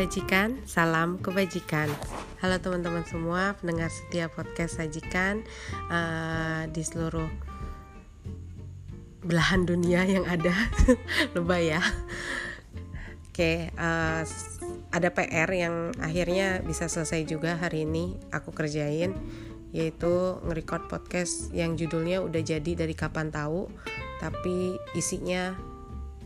[0.00, 1.84] Sajikan, salam kebajikan.
[2.40, 5.44] Halo teman-teman semua, pendengar setia podcast Sajikan
[5.92, 7.28] uh, di seluruh
[9.20, 10.56] belahan dunia yang ada.
[11.36, 11.84] Lebay ya.
[13.28, 14.24] Oke, uh,
[14.88, 19.12] ada PR yang akhirnya bisa selesai juga hari ini aku kerjain
[19.76, 23.68] yaitu nge-record podcast yang judulnya udah jadi dari kapan tahu
[24.16, 25.52] tapi isinya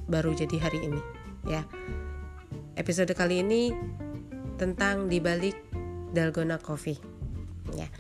[0.07, 1.03] baru jadi hari ini
[1.51, 1.67] ya
[2.75, 3.71] episode kali ini
[4.59, 5.59] tentang dibalik
[6.15, 6.99] dalgona coffee.
[7.75, 7.91] Ya.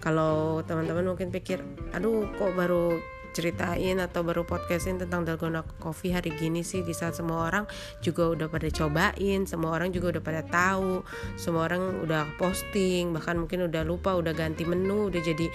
[0.00, 1.60] Kalau teman-teman mungkin pikir
[1.92, 2.96] aduh kok baru
[3.32, 6.84] ceritain atau baru podcastin tentang dalgona coffee hari gini sih?
[6.84, 7.64] Di saat semua orang
[8.04, 11.00] juga udah pada cobain semua orang juga udah pada tahu
[11.40, 15.46] semua orang udah posting bahkan mungkin udah lupa udah ganti menu udah jadi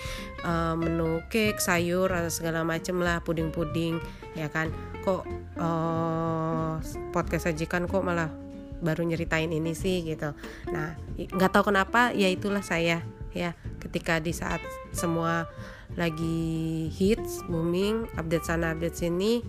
[0.43, 4.01] uh, menu cake sayur atau segala macem lah puding-puding
[4.33, 4.73] ya kan?
[5.05, 5.23] Kok
[5.61, 6.81] uh,
[7.13, 8.46] podcast sajikan kok malah
[8.79, 10.33] baru nyeritain ini sih gitu.
[10.69, 13.01] Nah nggak tahu kenapa ya itulah saya
[13.33, 13.53] ya.
[13.77, 14.59] Ketika di saat
[14.91, 15.47] semua
[15.95, 19.39] lagi hits booming update sana update sini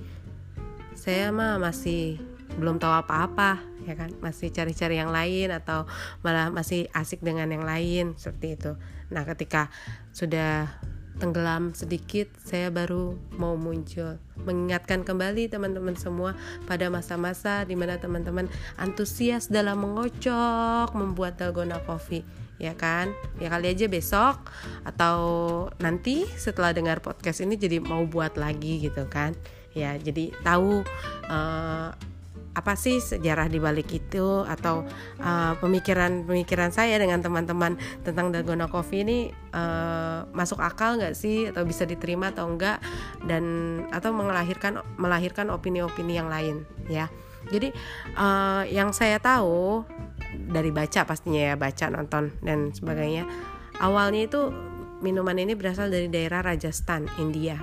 [0.94, 2.18] saya mah masih
[2.58, 4.12] belum tahu apa-apa ya kan?
[4.20, 5.88] Masih cari-cari yang lain atau
[6.20, 8.72] malah masih asik dengan yang lain seperti itu.
[9.08, 9.72] Nah ketika
[10.12, 10.68] sudah
[11.18, 14.16] tenggelam sedikit, saya baru mau muncul.
[14.46, 18.46] Mengingatkan kembali teman-teman semua pada masa-masa di mana teman-teman
[18.78, 22.22] antusias dalam mengocok membuat dalgona coffee
[22.58, 24.50] ya kan ya kali aja besok
[24.82, 25.18] atau
[25.78, 29.32] nanti setelah dengar podcast ini jadi mau buat lagi gitu kan
[29.78, 30.82] ya jadi tahu
[31.30, 31.94] uh,
[32.58, 34.42] apa sih sejarah di balik itu?
[34.42, 34.82] Atau
[35.62, 39.18] pemikiran-pemikiran uh, saya dengan teman-teman tentang dalgona coffee ini
[39.54, 41.46] uh, masuk akal nggak sih?
[41.54, 42.82] Atau bisa diterima atau enggak?
[43.22, 43.44] Dan
[43.94, 47.06] atau melahirkan melahirkan opini-opini yang lain ya.
[47.48, 47.70] Jadi
[48.18, 49.86] uh, yang saya tahu
[50.34, 53.24] dari baca pastinya ya baca nonton dan sebagainya
[53.80, 54.52] awalnya itu
[55.00, 57.56] minuman ini berasal dari daerah Rajasthan India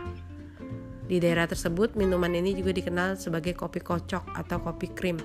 [1.05, 5.17] di daerah tersebut, minuman ini juga dikenal sebagai kopi kocok atau kopi krim.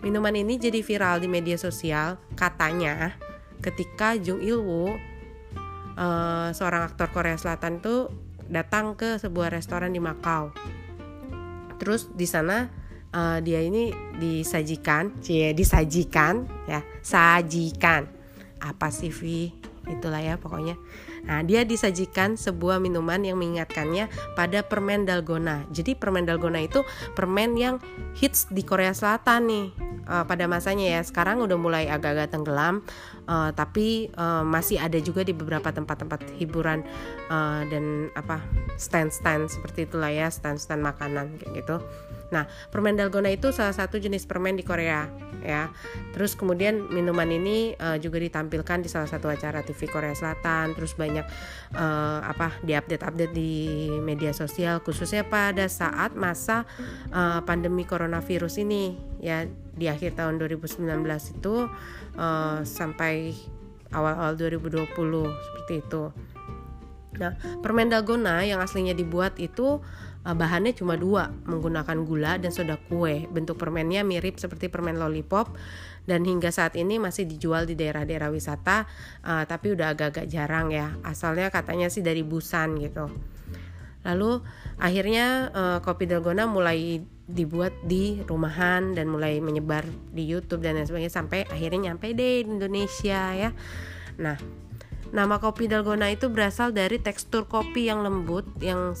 [0.00, 3.16] Minuman ini jadi viral di media sosial, katanya
[3.60, 8.08] ketika Jung Il Woo, uh, seorang aktor Korea Selatan itu
[8.46, 10.54] datang ke sebuah restoran di Makau.
[11.76, 12.68] Terus di sana
[13.12, 18.08] uh, dia ini disajikan, cie disajikan ya, sajikan.
[18.62, 19.52] Apa sih Vi?
[19.86, 20.74] Itulah ya pokoknya
[21.26, 25.66] Nah, dia disajikan sebuah minuman yang mengingatkannya pada permen dalgona.
[25.74, 26.86] Jadi permen dalgona itu
[27.18, 27.82] permen yang
[28.14, 29.66] hits di Korea Selatan nih
[30.06, 31.00] uh, pada masanya ya.
[31.02, 32.86] Sekarang udah mulai agak-agak tenggelam,
[33.28, 36.82] uh, tapi uh, masih ada juga di beberapa tempat-tempat hiburan
[37.28, 38.40] uh, dan apa
[38.80, 41.76] stand-stand seperti itulah ya, stand-stand makanan kayak gitu.
[42.26, 45.06] Nah, permen dalgona itu salah satu jenis permen di Korea
[45.46, 45.70] ya.
[46.10, 50.74] Terus kemudian minuman ini uh, juga ditampilkan di salah satu acara TV Korea Selatan.
[50.74, 51.22] Terus banyak
[51.78, 56.66] uh, apa diupdate-update di media sosial khususnya pada saat masa
[57.14, 60.82] uh, pandemi coronavirus ini ya di akhir tahun 2019
[61.36, 61.54] itu
[62.18, 63.15] uh, sampai
[63.94, 64.86] awal-awal 2020
[65.26, 66.04] seperti itu.
[67.16, 67.32] Nah,
[67.64, 69.80] permen dalgona yang aslinya dibuat itu
[70.26, 73.24] uh, bahannya cuma dua, menggunakan gula dan soda kue.
[73.30, 75.56] Bentuk permennya mirip seperti permen lollipop
[76.04, 78.84] dan hingga saat ini masih dijual di daerah-daerah wisata,
[79.24, 80.92] uh, tapi udah agak-agak jarang ya.
[81.02, 83.08] Asalnya katanya sih dari Busan gitu.
[84.06, 84.40] Lalu
[84.78, 89.82] akhirnya uh, kopi dalgona mulai dibuat di rumahan dan mulai menyebar
[90.14, 93.50] di YouTube dan lain sebagainya sampai akhirnya nyampe deh di Indonesia ya.
[94.22, 94.38] Nah,
[95.10, 98.94] nama kopi dalgona itu berasal dari tekstur kopi yang lembut yang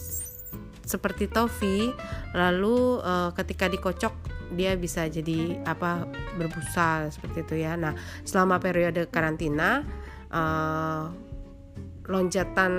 [0.86, 1.90] seperti toffee
[2.30, 4.14] lalu uh, ketika dikocok
[4.54, 6.06] dia bisa jadi apa
[6.38, 9.82] berbusa seperti itu ya nah selama periode karantina
[10.30, 11.10] uh,
[12.06, 12.72] lonjatan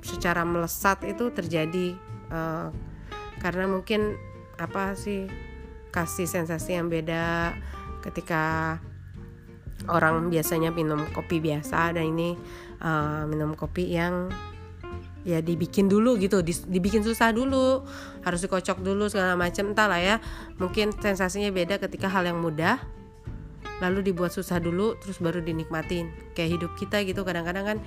[0.00, 1.98] secara melesat itu terjadi
[2.30, 2.70] uh,
[3.42, 4.14] karena mungkin
[4.56, 5.26] apa sih
[5.90, 7.54] kasih sensasi yang beda
[8.02, 8.78] ketika
[9.90, 12.38] orang biasanya minum kopi biasa dan ini
[12.80, 14.30] uh, minum kopi yang
[15.24, 17.80] ya dibikin dulu gitu dibikin susah dulu
[18.22, 20.16] harus dikocok dulu segala macam entahlah ya.
[20.60, 22.76] Mungkin sensasinya beda ketika hal yang mudah
[23.82, 26.12] lalu dibuat susah dulu terus baru dinikmatin.
[26.36, 27.78] Kayak hidup kita gitu kadang-kadang kan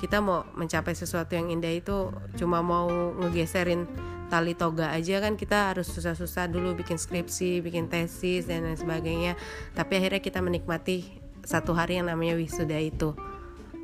[0.00, 2.88] kita mau mencapai sesuatu yang indah itu cuma mau
[3.20, 3.84] ngegeserin
[4.32, 9.32] tali toga aja kan kita harus susah-susah dulu bikin skripsi bikin tesis dan lain sebagainya.
[9.76, 11.04] Tapi akhirnya kita menikmati
[11.44, 13.12] satu hari yang namanya wisuda itu.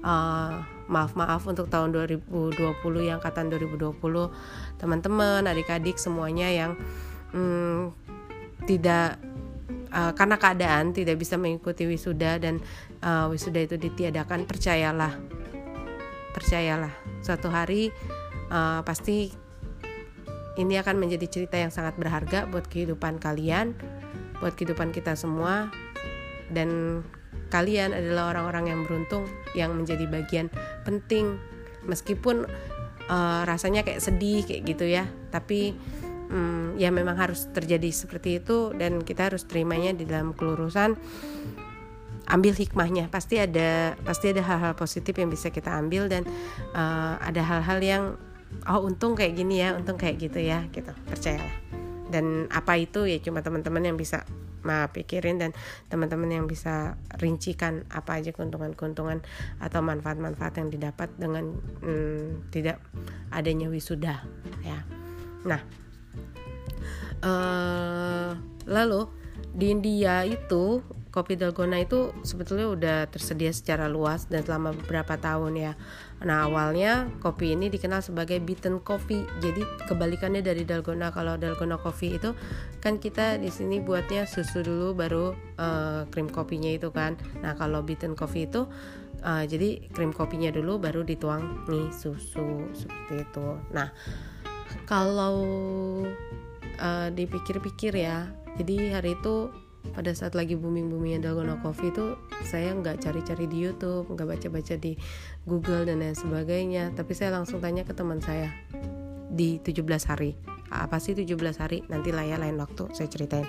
[0.01, 2.65] Uh, maaf maaf untuk tahun 2020
[3.05, 4.01] yang angkatan 2020
[4.81, 6.73] teman-teman adik-adik semuanya yang
[7.31, 7.95] hmm,
[8.67, 9.21] tidak
[9.93, 12.59] uh, karena keadaan tidak bisa mengikuti wisuda dan
[13.03, 15.15] uh, wisuda itu ditiadakan percayalah.
[16.35, 16.95] Percayalah.
[17.21, 17.91] Suatu hari
[18.51, 19.31] uh, pasti
[20.59, 23.75] ini akan menjadi cerita yang sangat berharga buat kehidupan kalian
[24.41, 25.69] buat kehidupan kita semua.
[26.51, 27.03] Dan
[27.53, 30.49] kalian adalah orang-orang yang beruntung yang menjadi bagian
[30.83, 31.39] penting.
[31.87, 32.49] Meskipun
[33.07, 35.07] uh, rasanya kayak sedih kayak gitu ya.
[35.31, 35.77] Tapi
[36.31, 40.97] um, ya memang harus terjadi seperti itu dan kita harus terimanya di dalam kelurusan
[42.31, 46.23] ambil hikmahnya pasti ada pasti ada hal-hal positif yang bisa kita ambil dan
[46.73, 48.05] uh, ada hal-hal yang
[48.71, 50.95] oh untung kayak gini ya untung kayak gitu ya gitu.
[51.11, 51.55] Percayalah.
[52.11, 54.27] Dan apa itu ya cuma teman-teman yang bisa
[54.61, 55.57] ma pikirin dan
[55.89, 59.25] teman-teman yang bisa rincikan apa aja keuntungan-keuntungan
[59.57, 62.77] atau manfaat-manfaat yang didapat dengan hmm, tidak
[63.33, 64.21] adanya wisuda
[64.61, 64.79] ya.
[65.49, 65.80] Nah
[67.25, 68.37] uh,
[68.69, 69.09] lalu
[69.51, 75.59] di India itu kopi dalgona itu sebetulnya udah tersedia secara luas dan selama beberapa tahun
[75.59, 75.73] ya.
[76.23, 79.27] Nah awalnya kopi ini dikenal sebagai beaten coffee.
[79.43, 81.11] Jadi kebalikannya dari dalgona.
[81.11, 82.31] Kalau dalgona coffee itu
[82.79, 87.19] kan kita di sini buatnya susu dulu baru uh, krim kopinya itu kan.
[87.43, 88.71] Nah kalau beaten coffee itu
[89.27, 93.47] uh, jadi krim kopinya dulu baru dituang nih susu seperti itu.
[93.75, 93.91] Nah
[94.87, 95.43] kalau
[96.81, 99.53] uh, dipikir-pikir ya, jadi hari itu
[99.97, 102.13] pada saat lagi booming boomingnya dalgona coffee itu
[102.45, 104.97] saya nggak cari-cari di YouTube nggak baca-baca di
[105.49, 106.93] Google dan lain sebagainya.
[106.93, 108.53] Tapi saya langsung tanya ke teman saya
[109.31, 110.37] di 17 hari
[110.71, 111.83] apa sih 17 hari?
[111.91, 113.47] Nanti lah ya lain waktu saya ceritain.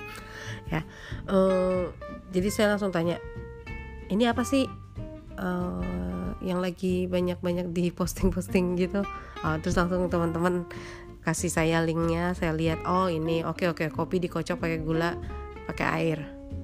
[0.74, 0.82] Ya
[1.30, 1.94] uh,
[2.34, 3.22] jadi saya langsung tanya
[4.10, 4.66] ini apa sih
[5.38, 9.06] uh, yang lagi banyak-banyak di posting-posting gitu?
[9.46, 10.66] Uh, terus langsung teman-teman
[11.22, 15.18] kasih saya linknya saya lihat oh ini oke okay, oke okay, kopi dikocok pakai gula
[15.70, 16.20] pakai air.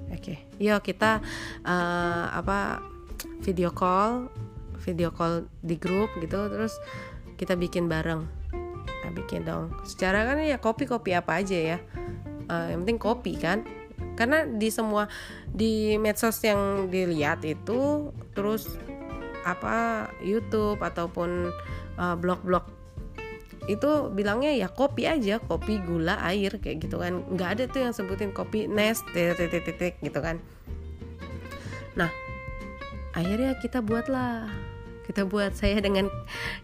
[0.08, 0.34] Oke.
[0.34, 0.38] Okay.
[0.58, 1.20] yuk kita
[1.68, 2.82] uh, apa
[3.44, 4.32] video call
[4.82, 6.74] video call di grup gitu terus
[7.38, 8.26] kita bikin bareng.
[9.08, 9.72] Nah, bikin dong.
[9.86, 11.78] Secara kan ya kopi kopi apa aja ya.
[12.50, 13.64] Uh, yang penting kopi kan.
[14.18, 15.06] Karena di semua
[15.46, 18.66] di medsos yang dilihat itu terus
[19.46, 21.54] apa YouTube ataupun
[22.02, 22.77] uh, blog-blog
[23.68, 27.24] itu bilangnya ya kopi aja kopi gula air kayak gitu kan.
[27.36, 30.40] Nggak ada tuh yang sebutin kopi nest titik titik gitu kan.
[32.00, 32.10] Nah
[33.12, 34.48] akhirnya kita buatlah.
[35.08, 36.12] Kita buat saya dengan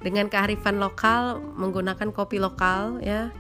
[0.04, 3.32] dengan kearifan lokal menggunakan kopi lokal ya.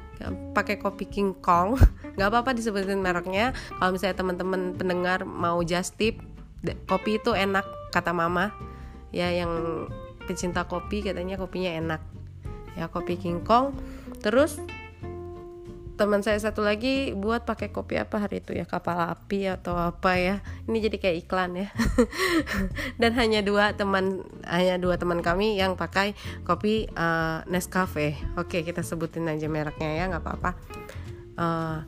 [0.55, 1.75] Pakai kopi King Kong.
[2.15, 3.51] Nggak apa-apa disebutin mereknya.
[3.79, 6.19] Kalau misalnya teman-teman pendengar mau just tip
[6.87, 8.55] kopi itu enak kata mama.
[9.11, 9.51] Ya yang
[10.23, 12.01] pecinta kopi katanya kopinya enak
[12.77, 13.75] ya kopi King Kong.
[14.23, 14.61] Terus
[15.93, 18.65] teman saya satu lagi buat pakai kopi apa hari itu ya?
[18.65, 20.35] Kapal api atau apa ya?
[20.65, 21.67] Ini jadi kayak iklan ya.
[23.01, 28.17] Dan hanya dua teman hanya dua teman kami yang pakai kopi uh, Nescafe.
[28.35, 30.51] Oke kita sebutin aja mereknya ya nggak apa-apa.
[31.33, 31.79] Uh,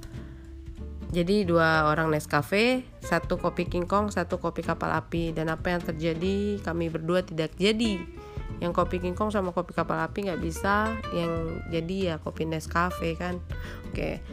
[1.10, 5.34] jadi dua orang Nescafe satu kopi King Kong satu kopi kapal api.
[5.34, 6.62] Dan apa yang terjadi?
[6.62, 8.25] Kami berdua tidak jadi
[8.64, 10.96] yang kopi King Kong sama kopi kapal api nggak bisa.
[11.12, 11.34] Yang
[11.72, 13.40] jadi ya kopi Nescafe kan.
[13.92, 14.24] Oke.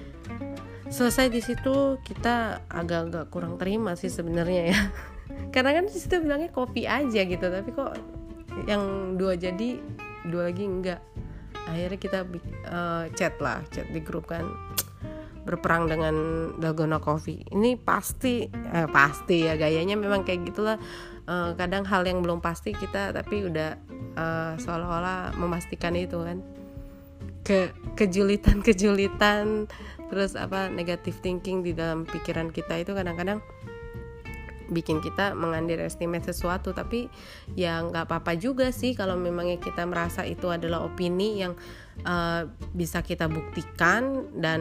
[0.92, 4.80] Selesai di situ kita agak-agak kurang terima sih sebenarnya ya.
[5.54, 7.96] Karena kan di situ bilangnya kopi aja gitu tapi kok
[8.68, 9.80] yang dua jadi
[10.28, 11.00] dua lagi enggak
[11.64, 12.20] akhirnya kita
[12.68, 14.46] uh, chat lah chat di grup kan.
[15.42, 16.14] Berperang dengan
[16.62, 17.42] dalgona coffee.
[17.50, 20.78] Ini pasti eh, pasti ya gayanya memang kayak gitulah.
[21.22, 23.78] Uh, kadang hal yang belum pasti kita tapi udah
[24.16, 26.38] uh, seolah-olah memastikan itu kan.
[27.42, 29.66] Ke kejulitan kejulitan
[30.12, 33.40] terus apa negatif thinking di dalam pikiran kita itu kadang-kadang
[34.72, 36.72] bikin kita mengunderestimate sesuatu.
[36.72, 37.06] Tapi
[37.52, 41.52] ya nggak apa-apa juga sih kalau memangnya kita merasa itu adalah opini yang
[42.06, 44.60] uh, bisa kita buktikan dan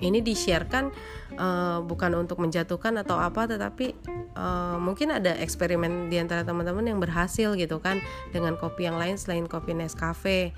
[0.00, 0.92] ini di-sharekan
[1.36, 3.96] uh, bukan untuk menjatuhkan atau apa tetapi
[4.36, 8.00] uh, mungkin ada eksperimen di antara teman-teman yang berhasil gitu kan
[8.30, 10.52] dengan kopi yang lain selain kopi Nescafe.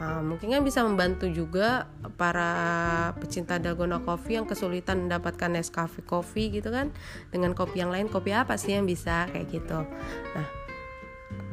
[0.00, 1.84] Uh, mungkin kan bisa membantu juga
[2.16, 6.88] para pecinta dalgona coffee yang kesulitan mendapatkan Nescafe coffee gitu kan
[7.28, 8.08] dengan kopi yang lain.
[8.08, 9.28] Kopi apa sih yang bisa?
[9.28, 9.84] Kayak gitu.
[10.32, 10.60] Nah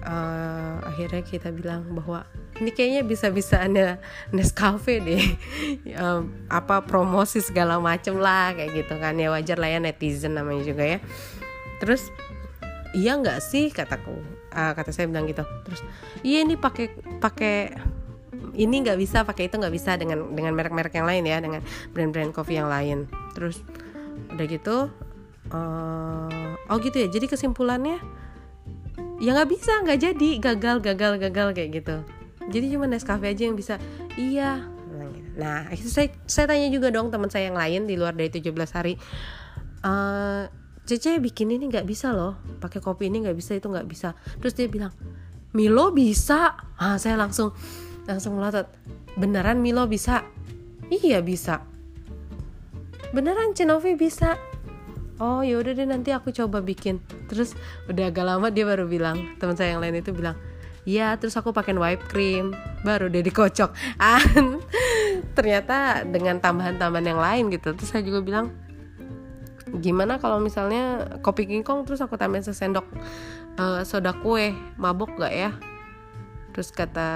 [0.08, 2.24] uh, akhirnya kita bilang bahwa
[2.58, 4.02] ini kayaknya bisa-bisa ada
[4.34, 5.24] Nescafe deh.
[6.58, 9.14] Apa promosi segala macem lah kayak gitu kan.
[9.18, 11.00] Ya wajar lah ya netizen namanya juga ya.
[11.78, 12.10] Terus
[12.98, 14.18] iya nggak sih kataku.
[14.58, 15.46] Uh, kata saya bilang gitu.
[15.70, 15.82] Terus
[16.26, 17.78] iya ini pakai pakai
[18.58, 21.62] ini nggak bisa pakai itu nggak bisa dengan dengan merek-merek yang lain ya dengan
[21.94, 23.06] brand-brand kopi yang lain.
[23.38, 23.62] Terus
[24.34, 24.90] udah gitu
[25.54, 27.08] uh, oh gitu ya.
[27.14, 28.02] Jadi kesimpulannya
[29.22, 30.30] ya nggak bisa nggak jadi.
[30.42, 32.17] Gagal gagal gagal kayak gitu
[32.48, 33.76] jadi cuma Nescafe aja yang bisa
[34.16, 34.64] iya.
[35.38, 38.98] Nah saya saya tanya juga dong teman saya yang lain di luar dari 17 hari
[39.86, 40.50] uh,
[40.88, 44.16] Cece bikin ini nggak bisa loh pakai kopi ini nggak bisa itu nggak bisa.
[44.40, 44.96] Terus dia bilang
[45.52, 46.56] Milo bisa.
[46.80, 47.52] Ah saya langsung
[48.08, 48.72] langsung melotot
[49.20, 50.24] beneran Milo bisa?
[50.88, 51.60] Iya bisa.
[53.12, 54.40] Beneran Cenovi bisa?
[55.20, 57.04] Oh yaudah deh nanti aku coba bikin.
[57.28, 57.52] Terus
[57.92, 60.40] udah agak lama dia baru bilang teman saya yang lain itu bilang
[60.88, 62.56] Iya, terus aku pakai white cream,
[62.88, 63.76] baru dia dikocok.
[64.00, 64.24] Ah,
[65.38, 67.76] ternyata dengan tambahan-tambahan yang lain gitu.
[67.76, 68.56] Terus saya juga bilang,
[69.84, 72.88] gimana kalau misalnya kopi kingkong terus aku tambahin sesendok
[73.60, 75.52] uh, soda kue, mabok gak ya?
[76.56, 77.10] Terus kata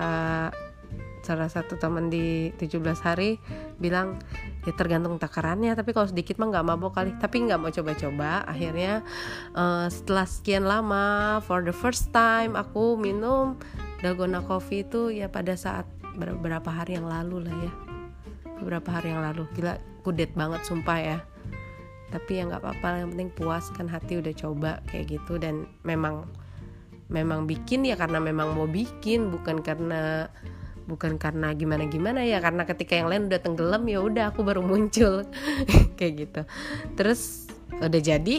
[1.23, 3.39] salah satu teman di 17 hari
[3.79, 4.19] bilang
[4.61, 7.11] ya tergantung takarannya tapi kalau sedikit mah nggak mabok kali.
[7.17, 8.45] Tapi nggak mau coba-coba.
[8.45, 9.01] Akhirnya
[9.57, 13.57] uh, setelah sekian lama for the first time aku minum
[14.05, 15.85] dalgona coffee itu ya pada saat
[16.17, 17.71] beberapa hari yang lalu lah ya.
[18.61, 19.49] Beberapa hari yang lalu.
[19.57, 21.17] Gila kudet banget sumpah ya.
[22.11, 25.41] Tapi ya nggak apa-apa yang penting puas kan hati udah coba kayak gitu.
[25.41, 26.29] Dan memang
[27.09, 29.33] memang bikin ya karena memang mau bikin.
[29.33, 30.29] Bukan karena
[30.89, 34.61] bukan karena gimana gimana ya karena ketika yang lain udah tenggelam ya udah aku baru
[34.65, 35.25] muncul.
[35.97, 36.41] Kayak gitu.
[36.97, 38.37] Terus udah jadi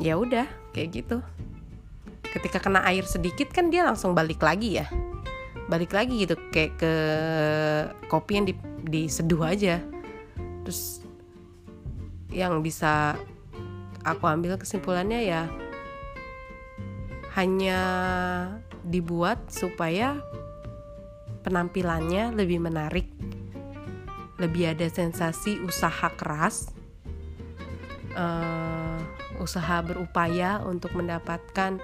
[0.00, 1.20] ya udah kayak gitu.
[2.30, 4.86] Ketika kena air sedikit kan dia langsung balik lagi ya.
[5.70, 6.94] Balik lagi gitu kayak ke
[8.10, 8.54] kopi yang di,
[8.86, 9.78] diseduh aja.
[10.66, 11.04] Terus
[12.30, 13.18] yang bisa
[14.06, 15.50] aku ambil kesimpulannya ya
[17.34, 17.80] hanya
[18.86, 20.18] dibuat supaya
[21.40, 23.08] penampilannya lebih menarik,
[24.40, 26.72] lebih ada sensasi usaha keras,
[28.16, 29.00] uh,
[29.40, 31.80] usaha berupaya untuk mendapatkan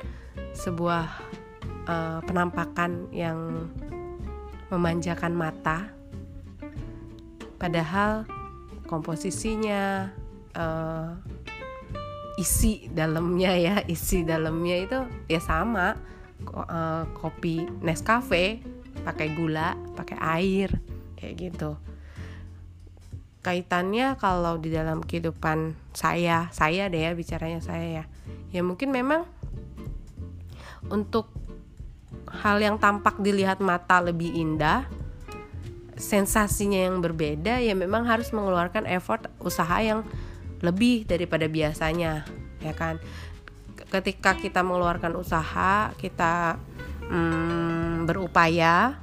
[0.52, 1.08] sebuah
[1.88, 3.68] uh, penampakan yang
[4.68, 5.88] memanjakan mata,
[7.56, 8.28] padahal
[8.84, 10.12] komposisinya,
[10.56, 11.16] uh,
[12.36, 14.98] isi dalamnya ya, isi dalamnya itu
[15.32, 15.96] ya sama.
[17.16, 18.60] Kopi Nescafe
[19.02, 20.70] pakai gula pakai air
[21.18, 21.76] kayak gitu.
[23.42, 28.04] Kaitannya kalau di dalam kehidupan saya saya deh ya bicaranya saya ya.
[28.50, 29.26] Ya mungkin memang
[30.90, 31.30] untuk
[32.30, 34.86] hal yang tampak dilihat mata lebih indah
[35.96, 40.04] sensasinya yang berbeda ya memang harus mengeluarkan effort usaha yang
[40.60, 42.26] lebih daripada biasanya
[42.60, 43.00] ya kan?
[43.86, 46.58] Ketika kita mengeluarkan usaha kita
[47.08, 48.96] hmm, berupaya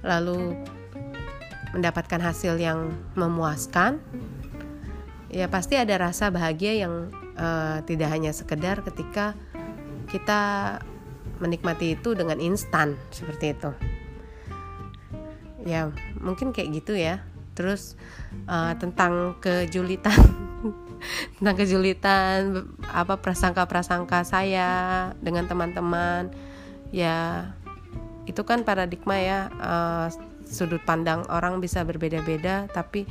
[0.00, 0.56] lalu
[1.76, 4.00] mendapatkan hasil yang memuaskan
[5.28, 9.36] ya pasti ada rasa bahagia yang uh, tidak hanya sekedar ketika
[10.08, 10.40] kita
[11.42, 13.70] menikmati itu dengan instan seperti itu.
[15.66, 17.20] Ya mungkin kayak gitu ya.
[17.52, 17.96] Terus
[18.48, 20.16] uh, tentang kejulitan
[21.36, 24.70] tentang kejulitan apa prasangka-prasangka saya
[25.20, 26.32] dengan teman-teman
[26.94, 27.50] ya
[28.26, 30.06] itu kan paradigma ya uh,
[30.46, 33.06] sudut pandang orang bisa berbeda-beda tapi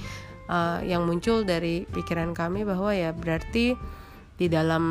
[0.47, 3.75] uh, yang muncul dari pikiran kami bahwa ya berarti
[4.35, 4.83] di dalam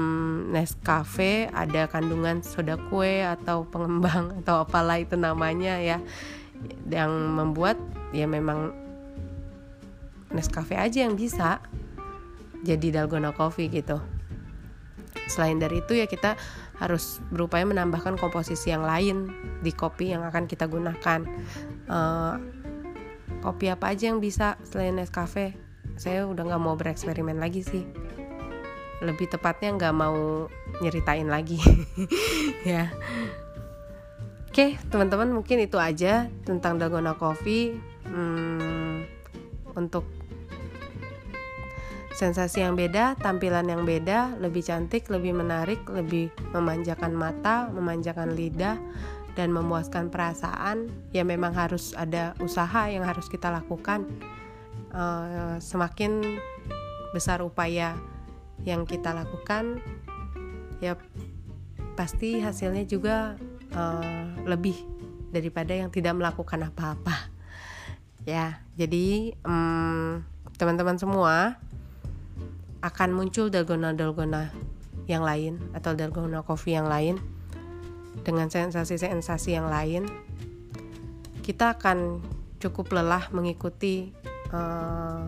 [0.48, 6.00] Nescafe ada kandungan soda kue atau pengembang atau apalah itu namanya ya
[6.88, 7.76] yang membuat
[8.16, 8.72] ya memang
[10.32, 11.62] Nescafe aja yang bisa
[12.64, 14.00] jadi dalgona coffee gitu.
[15.30, 16.34] Selain dari itu ya kita
[16.78, 19.30] harus berupaya menambahkan komposisi yang lain
[19.62, 21.22] di kopi yang akan kita gunakan.
[21.86, 22.34] Uh,
[23.44, 25.54] kopi apa aja yang bisa selain Nescafe?
[25.94, 27.86] Saya udah nggak mau bereksperimen lagi sih.
[29.04, 30.48] Lebih tepatnya nggak mau
[30.82, 31.60] nyeritain lagi.
[32.64, 32.88] Ya.
[34.48, 37.76] Oke teman-teman mungkin itu aja tentang dalgona coffee.
[38.08, 39.04] Hmm,
[39.76, 40.06] untuk
[42.14, 48.78] sensasi yang beda, tampilan yang beda, lebih cantik, lebih menarik, lebih memanjakan mata, memanjakan lidah,
[49.34, 50.88] dan memuaskan perasaan.
[51.10, 54.06] Ya memang harus ada usaha yang harus kita lakukan.
[54.94, 56.38] Uh, semakin
[57.10, 57.98] besar upaya
[58.62, 59.82] yang kita lakukan,
[60.78, 60.94] ya
[61.98, 63.34] pasti hasilnya juga
[63.74, 64.78] uh, lebih
[65.34, 67.34] daripada yang tidak melakukan apa-apa.
[68.22, 70.24] Ya, jadi teman
[70.56, 71.60] teman-teman semua
[72.84, 74.52] akan muncul dalgona-dalgona
[75.08, 77.16] yang lain atau dalgona coffee yang lain
[78.24, 80.04] dengan sensasi-sensasi yang lain
[81.40, 82.24] kita akan
[82.60, 84.08] cukup lelah mengikuti
[84.48, 85.24] eh,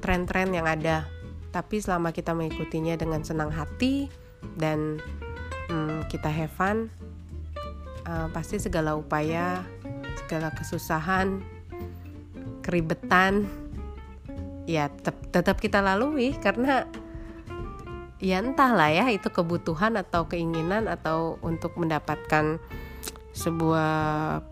[0.00, 1.04] tren-tren yang ada.
[1.52, 4.08] Tapi selama kita mengikutinya dengan senang hati
[4.56, 5.00] dan
[5.68, 6.92] hmm, kita have fun
[8.08, 9.64] uh, pasti segala upaya
[10.24, 11.40] segala kesusahan
[12.62, 13.48] keribetan
[14.68, 16.84] ya tetap tetap kita lalui karena
[18.20, 22.60] ya entahlah ya itu kebutuhan atau keinginan atau untuk mendapatkan
[23.32, 24.44] sebuah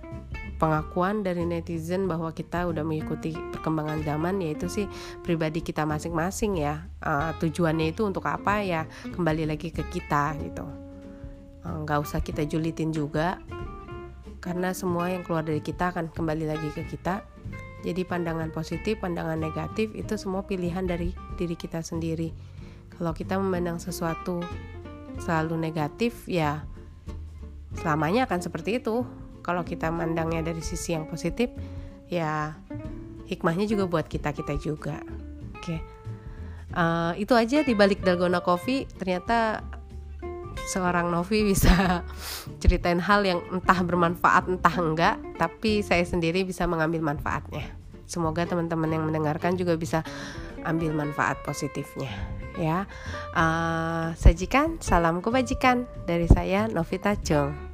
[0.56, 4.88] pengakuan dari netizen bahwa kita udah mengikuti perkembangan zaman yaitu sih
[5.20, 6.88] pribadi kita masing-masing ya.
[7.04, 8.88] Uh, tujuannya itu untuk apa ya?
[9.12, 10.64] Kembali lagi ke kita gitu.
[11.61, 13.37] Uh, nggak usah kita julitin juga
[14.40, 17.20] karena semua yang keluar dari kita akan kembali lagi ke kita
[17.87, 22.35] jadi pandangan positif pandangan negatif itu semua pilihan dari diri kita sendiri.
[22.99, 24.43] Kalau kita memandang sesuatu
[25.23, 26.66] selalu negatif ya
[27.78, 29.07] selamanya akan seperti itu.
[29.47, 31.47] Kalau kita mandangnya dari sisi yang positif
[32.11, 32.59] ya
[33.31, 34.99] hikmahnya juga buat kita kita juga.
[35.55, 35.78] Oke.
[36.75, 38.90] Uh, itu aja di balik dalgona coffee.
[38.99, 39.62] Ternyata
[40.75, 42.02] seorang Novi bisa
[42.62, 45.23] ceritain hal yang entah bermanfaat entah enggak.
[45.38, 47.75] Tapi saya sendiri bisa mengambil manfaatnya
[48.07, 50.07] semoga teman-teman yang mendengarkan juga bisa
[50.67, 52.11] ambil manfaat positifnya
[52.57, 52.89] ya.
[53.37, 57.65] Uh, sajikan salam kebajikan dari saya Novita Chung